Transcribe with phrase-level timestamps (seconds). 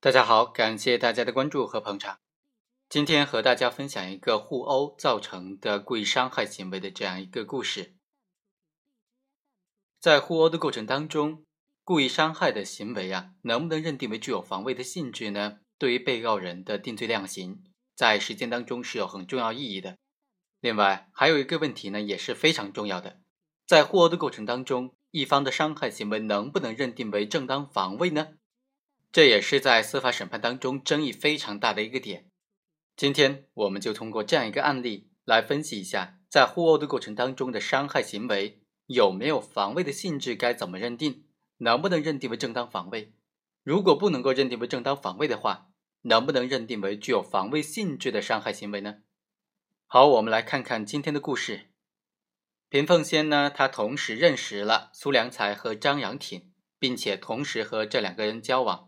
[0.00, 2.20] 大家好，感谢大家的关注和捧场。
[2.88, 7.96] 今天和大家分享一个互殴造成的故意伤害行为的这样一个故事。
[9.98, 11.44] 在互殴的过程当中，
[11.82, 15.58] 故意伤害的行为啊，能不能认定为具有防卫的性质呢？
[15.78, 17.64] 对于被告人的定罪量刑，
[17.96, 19.98] 在实践当中是有很重要意义的。
[20.60, 23.18] 另外，还有一个问题呢，也是非常重要的，
[23.66, 28.34] 在互殴的过程当中，一方的伤害行为能不能认定为正当防卫呢？
[29.10, 32.30] 这也是在司法审判当中争议非常大的一个点。
[32.96, 41.24] 今天我们就通过这样一个案例来分析一下，在互殴的过程当中的伤害行为有没有防卫的性质，该怎么认定，
[41.58, 43.14] 能不能认定为正当防卫？
[43.62, 45.70] 如果不能够认定为正当防卫的话，
[46.02, 48.96] 能不能认定为具有防卫性质的伤害行为呢？
[49.86, 51.70] 好，我们来看看今天的故事。
[52.68, 58.87] 平凤仙呢，他同时认识了苏良才和张扬挺，并且同时和这两个人交往。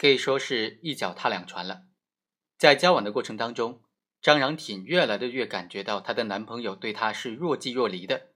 [0.00, 1.82] 可以说是一脚踏两船了。
[2.56, 3.82] 在交往的过程当中，
[4.22, 8.28] 张扬挺越来的越感觉到她的男朋友对她是若即若离的，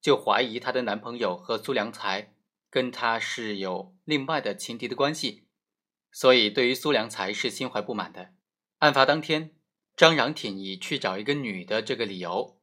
[0.00, 2.32] 就怀疑她的男朋友和苏良才
[2.70, 5.46] 跟她是有另外的情敌的关系，
[6.10, 8.32] 所以对于苏良才是心怀不满的。
[8.78, 9.54] 案发当天，
[9.94, 12.58] 张扬挺以去找一个女的这个理由，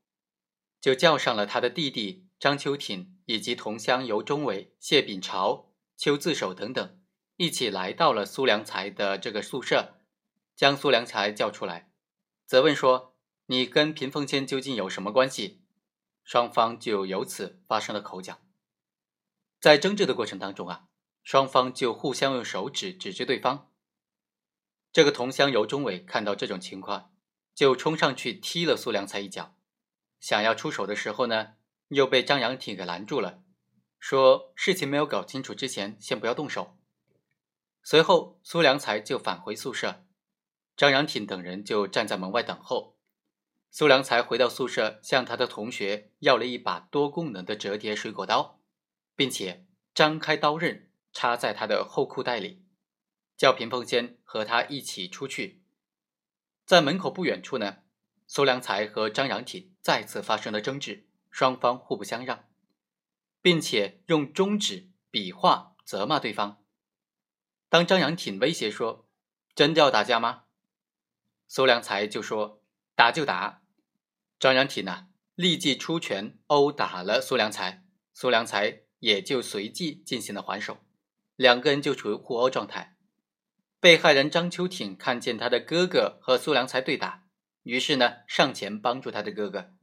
[0.81, 6.99] 就叫上了他的弟弟张秋挺以及同乡尤忠伟、谢秉朝、邱自守等等。
[7.37, 10.01] 一起来到了苏良才的这个宿舍，
[10.55, 11.91] 将苏良才叫出来，
[12.47, 15.61] 责问说：“你跟平凤仙究竟有什么关系？”
[16.25, 18.39] 双方就由此发生了口角。
[19.61, 20.87] 在争执的过程当中啊，
[21.23, 23.71] 双方就互相用手指指着对方。
[24.91, 27.13] 这个同乡尤忠伟看到这种情况，
[27.53, 29.55] 就冲上去踢了苏良才一脚，
[30.19, 31.53] 想要出手的时候呢，
[31.89, 33.43] 又被张扬挺给拦住了，
[33.99, 36.75] 说：“事情没有搞清楚之前，先不要动手。”
[37.89, 40.03] 随后，苏良才就返回宿舍，
[40.75, 42.97] 张扬挺等人就站在门外等候。
[43.71, 48.59] 苏良才回到宿舍，向他的同学要了一把多功能的折叠水果刀，
[49.15, 52.65] 并且张开刀刃插在他的后裤袋里，
[53.37, 55.63] 叫平凤仙和他一起出去。
[56.65, 57.77] 在门口不远处呢，
[58.27, 62.49] 苏良才和张扬挺再次发生了争执，双方互不相让，
[63.41, 66.61] 并且用中指比划责骂对方。
[67.69, 69.09] 当张扬挺威胁说
[69.53, 70.43] ：“真的要打架吗？”
[71.47, 72.61] 苏良才就说
[72.95, 73.61] ：“打就打。”
[74.39, 77.83] 张扬挺呢，立即出拳殴打了苏良才，
[78.13, 80.77] 苏良才也就随即进行了还手，
[81.35, 82.95] 两个人就处于互殴状态。
[83.79, 87.25] 被害人张秋挺看见他的哥哥和苏良才对打，
[87.63, 89.73] 于是呢上前帮助他的哥哥。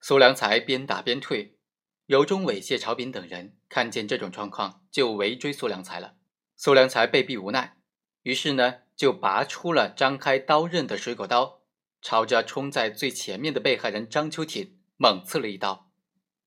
[0.00, 1.58] 苏良才边打边退，
[2.06, 6.16] 尤忠伟、谢朝炳等人看见这种状况，就围追苏良才了。
[6.56, 7.76] 苏良才被逼无奈，
[8.22, 11.60] 于是呢，就拔出了张开刀刃的水果刀，
[12.00, 15.92] 朝着冲在最前面的被害人张秋挺猛刺了一刀，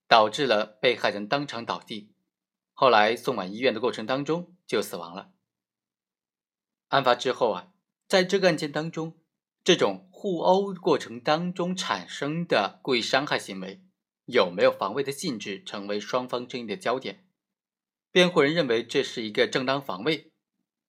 [0.08, 2.12] 导致了被害人当场倒地。
[2.74, 5.32] 后来送往医院的过程当中就死亡了。
[6.88, 7.68] 案发之后啊，
[8.08, 9.20] 在这个案件当中，
[9.64, 13.84] 这种互殴过程当中产生的故意伤害行为
[14.26, 17.29] 有没有防卫的性质，成为双方争议的焦点。
[18.12, 20.32] 辩护人认为这是一个正当防卫，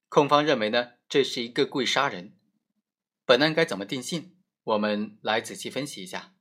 [0.08, 2.34] 控方认为呢这是一个故意杀人。
[3.26, 4.36] 本案该怎么定性？
[4.64, 6.34] 我们来仔细分析一下。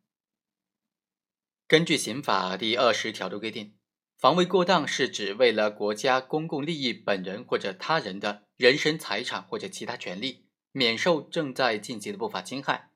[1.68, 3.75] 根据刑法第二十条的规定，
[4.18, 12.91] 防卫过当是指为了国家公共利益、本人或者他人的人身、财产或者其他权利免受正在进行的不法侵害，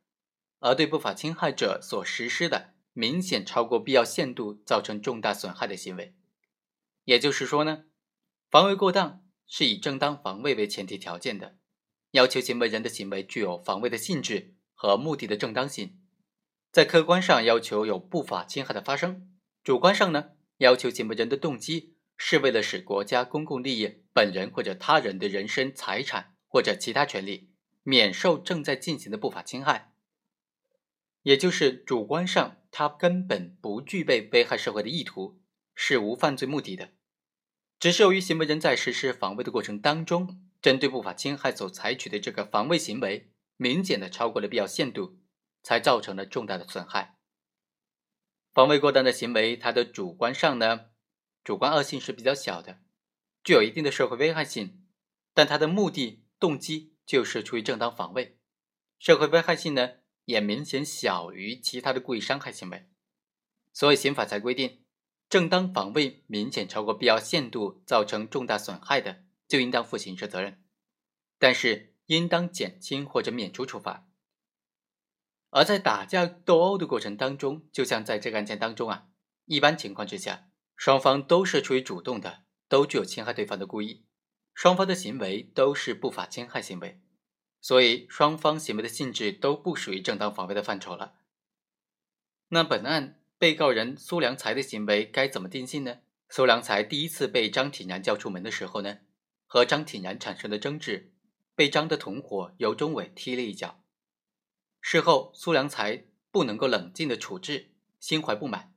[0.59, 6.16] 而对不法侵害者所实施的明显超过必要限度造成重大损害的行为。
[7.06, 7.84] 也就是说呢，
[8.50, 11.58] 防卫过当是以正当防卫为前提条件的，
[12.12, 16.00] 要求行为人的行为具有防卫的性质和目的的正当性，
[16.72, 19.30] 在客观上要求有不法侵害的发生，
[19.64, 27.52] 主观上呢要求行为人的动机是为了使国家公共利益、本人或者他人的人身、财产或者其他权利
[27.84, 29.94] 免受正在进行的不法侵害，
[31.23, 35.42] 也就是主观上他根本不具备危害社会的意图。
[35.75, 36.91] 是无犯罪目的的，
[37.79, 45.20] 只是由于行为人在实施防卫的过程当中，针对不法侵害所采取的这个防卫行为明显的超过了必要限度，
[45.61, 47.17] 才造成了重大的损害。
[48.53, 50.91] 防卫过当的行为，它的主观上呢，
[51.43, 52.79] 主观恶性是比较小的，
[53.43, 54.85] 具有一定的社会危害性，
[55.34, 58.37] 但它的目的动机就是出于正当防卫，
[58.99, 59.93] 社会危害性呢
[60.25, 62.87] 也明显小于其他的故意伤害行为，
[63.73, 64.83] 所以刑法才规定。
[65.34, 70.64] 正当防卫明显超过必要限度，造成重大损害的，就应当负刑事责任。
[71.40, 74.08] 但是应当减轻或者免除处罚。
[75.50, 79.08] 而在打架斗殴的过程当中，就像在这个案件当中啊，
[79.46, 84.06] 一般情况之下，双方都是出于主动的，都具有侵害对方的故意，
[84.53, 87.02] 双方的行为都是不法侵害行为，
[87.59, 91.16] 所以双方行为的性质都不属于正当防卫的范畴了。
[92.50, 95.97] 那本案被告人苏良才的行为该怎么定性呢？
[96.29, 98.99] 苏良才第一次被张挺然叫出门的时候呢，
[99.45, 101.11] 和张挺然产生了争执，
[101.53, 103.84] 被张的同伙尤忠伟踢了一脚。
[104.79, 108.73] 事后，苏良才不能够冷静的处置，心怀不满，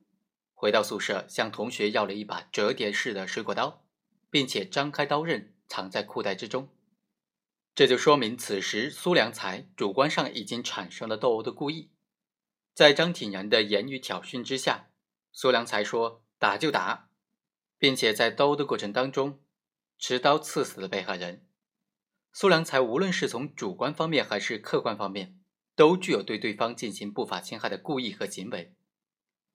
[0.53, 3.85] 回到宿舍向同学要了一把折叠式的水果刀，
[4.29, 6.67] 并且张开刀刃藏在裤袋之中。
[7.73, 11.91] 这就说明此时苏良才主观上已经产生了斗殴的故意。
[12.77, 14.91] 在张挺然的言语挑衅之下，
[15.31, 17.09] 苏良才说打就打，
[17.79, 19.41] 并且在斗殴的过程当中
[19.97, 21.47] 持刀刺死了被害人。
[22.31, 25.39] 苏良才无论是从主观方面还是客观方面。
[25.75, 28.73] 都具有对对方进行不法侵害的故意和行为。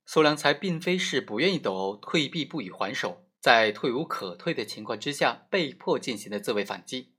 [0.07, 7.15] 苏良才并非是不愿意斗殴、退避不予还手，在退无可退的情况之下被迫进行的自卫反击，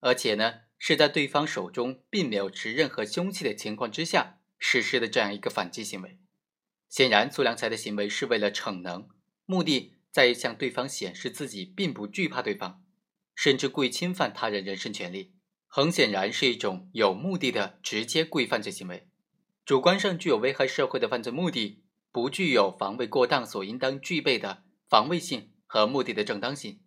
[0.00, 6.20] 而且呢是在对方手中并没有持任何凶器的情况之下实施的这样一个反击行为。
[6.88, 9.08] 显然，苏良才的行为是为了逞能，
[9.46, 12.84] 目的在于向对方显示自己并不惧怕对方，
[13.34, 15.34] 甚至故意侵犯他人人身权利。
[15.66, 19.08] 很显然是一种有目的的直接故意犯罪行为，
[19.64, 26.80] 主观上具有危害社会的犯罪目的，不具有防卫过当所应当具备的防卫性和目的的正当性，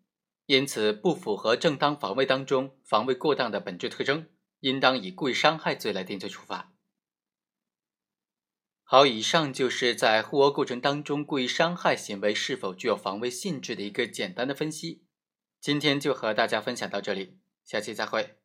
[0.47, 4.27] 因此不符合正当防卫当中防卫过当的本质特征，
[4.59, 6.72] 应当以故意伤害罪来定罪处罚。
[8.85, 15.05] 好，以上就是在互殴过程当中故意伤害行为是否具有防卫性质的一个简单的分析。
[15.59, 18.42] 今天就和大家分享到这里，下期再会。